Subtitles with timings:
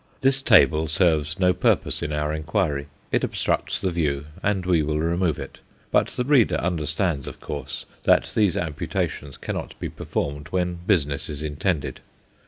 [0.21, 4.97] This table serves no purpose in our inquiry; it obstructs the view, and we will
[4.99, 5.59] remove it;
[5.91, 11.43] but the reader understands, of course, that these amputations cannot be performed when business is
[11.43, 11.99] intended.